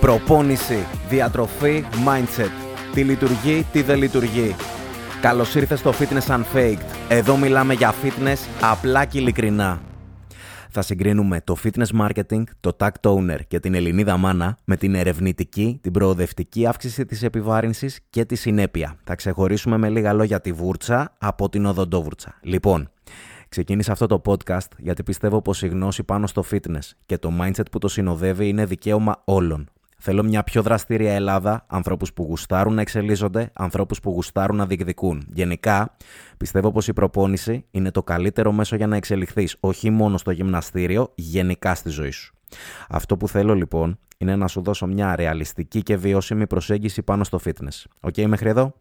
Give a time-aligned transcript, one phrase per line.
[0.00, 2.50] Προπόνηση, διατροφή, mindset.
[2.94, 4.54] Τι λειτουργεί, τι δεν λειτουργεί.
[5.20, 6.78] Καλώς ήρθες στο Fitness Unfaked.
[7.08, 9.80] Εδώ μιλάμε για fitness απλά και ειλικρινά.
[10.70, 15.78] Θα συγκρίνουμε το fitness marketing, το tag toner και την Ελληνίδα μάνα με την ερευνητική,
[15.82, 18.96] την προοδευτική αύξηση της επιβάρυνσης και τη συνέπεια.
[19.04, 22.34] Θα ξεχωρίσουμε με λίγα λόγια τη βούρτσα από την οδοντόβουρτσα.
[22.42, 22.90] Λοιπόν,
[23.48, 27.70] Ξεκίνησα αυτό το podcast γιατί πιστεύω πως η γνώση πάνω στο fitness και το mindset
[27.70, 29.68] που το συνοδεύει είναι δικαίωμα όλων.
[30.02, 35.26] Θέλω μια πιο δραστήρια Ελλάδα, ανθρώπους που γουστάρουν να εξελίσσονται, ανθρώπους που γουστάρουν να διεκδικούν.
[35.32, 35.96] Γενικά,
[36.36, 41.12] πιστεύω πως η προπόνηση είναι το καλύτερο μέσο για να εξελιχθείς, όχι μόνο στο γυμναστήριο,
[41.14, 42.34] γενικά στη ζωή σου.
[42.88, 47.40] Αυτό που θέλω λοιπόν είναι να σου δώσω μια ρεαλιστική και βιώσιμη προσέγγιση πάνω στο
[47.44, 47.84] fitness.
[48.00, 48.74] OK, okay, μέχρι εδώ;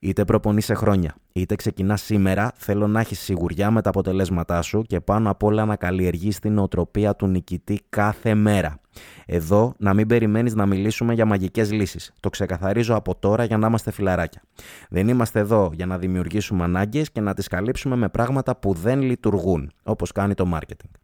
[0.00, 5.00] Είτε προπονείσαι χρόνια, είτε ξεκινάς σήμερα, θέλω να έχεις σιγουριά με τα αποτελέσματά σου και
[5.00, 8.80] πάνω απ' όλα να καλλιεργείς την νοοτροπία του νικητή κάθε μέρα.
[9.26, 12.12] Εδώ να μην περιμένεις να μιλήσουμε για μαγικές λύσεις.
[12.20, 14.42] Το ξεκαθαρίζω από τώρα για να είμαστε φιλαράκια.
[14.88, 19.02] Δεν είμαστε εδώ για να δημιουργήσουμε ανάγκες και να τις καλύψουμε με πράγματα που δεν
[19.02, 20.97] λειτουργούν, όπως κάνει το marketing.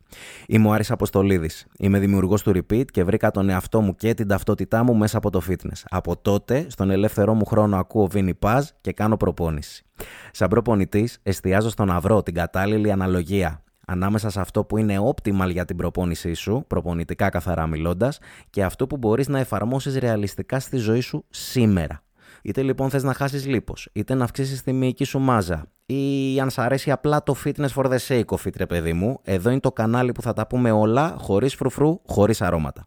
[0.47, 1.67] Είμαι ο Άρης Αποστολίδης.
[1.79, 5.31] Είμαι δημιουργός του Repeat και βρήκα τον εαυτό μου και την ταυτότητά μου μέσα από
[5.31, 5.83] το fitness.
[5.89, 9.85] Από τότε, στον ελεύθερό μου χρόνο ακούω Vini Paz και κάνω προπόνηση.
[10.33, 15.51] Σαν προπονητής, εστιάζω στο να βρω την κατάλληλη αναλογία ανάμεσα σε αυτό που είναι optimal
[15.51, 18.19] για την προπόνησή σου, προπονητικά καθαρά μιλώντας,
[18.51, 22.03] και αυτό που μπορείς να εφαρμόσεις ρεαλιστικά στη ζωή σου σήμερα.
[22.47, 26.51] Είτε λοιπόν θες να χάσεις λίπος, είτε να αυξήσεις τη μυϊκή σου μάζα, ή αν
[26.51, 29.61] σ' αρέσει απλά το fitness for the sake of it, ρε παιδί μου, εδώ είναι
[29.61, 32.85] το κανάλι που θα τα πούμε όλα, χωρίς φρουφρού, χωρίς αρώματα.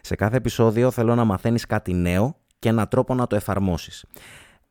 [0.00, 4.04] Σε κάθε επεισόδιο θέλω να μαθαίνεις κάτι νέο και έναν τρόπο να το εφαρμόσεις.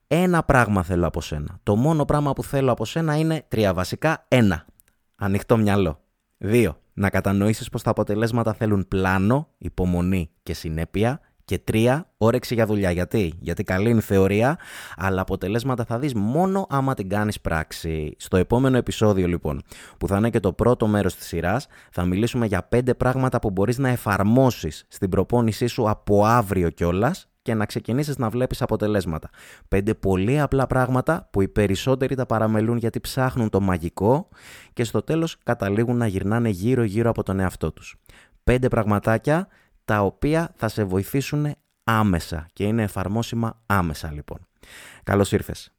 [0.08, 1.59] Ένα πράγμα θέλω από σένα.
[1.64, 4.25] Το μόνο πράγμα που θέλω από σένα είναι τρία βασικά.
[4.27, 4.66] Ένα,
[5.16, 5.99] ανοιχτό μυαλό.
[6.38, 11.19] Δύο, να κατανοήσεις πως τα αποτελέσματα θέλουν πλάνο, υπομονή και συνέπεια.
[11.50, 12.92] Και τρία, όρεξη για δουλειά.
[12.92, 14.58] Γιατί; Γιατί καλή είναι η θεωρία,
[14.97, 18.15] αλλά αποτελέσματα θα δεις μόνο άμα την κάνεις πράξη.
[18.17, 19.61] Στο επόμενο επεισόδιο λοιπόν,
[19.98, 23.49] που θα είναι και το πρώτο μέρος της σειράς, θα μιλήσουμε για πέντε πράγματα που
[23.49, 29.30] μπορείς να εφαρμόσεις στην προπόνησή σου από αύριο κιόλας και να ξεκινήσεις να βλέπεις αποτελέσματα.
[29.67, 34.27] Πέντε πολύ απλά πράγματα που οι περισσότεροι τα παραμελούν γιατί ψάχνουν το μαγικό
[34.73, 37.95] και στο τέλος καταλήγουν να γυρνάνε γύρω-γύρω από τον εαυτό τους.
[38.43, 39.48] Πέντε πραγματάκια
[39.89, 44.48] τα οποία θα σε βοηθήσουν άμεσα και είναι εφαρμόσιμα άμεσα λοιπόν.
[45.04, 45.72] Καλώς ήρθες.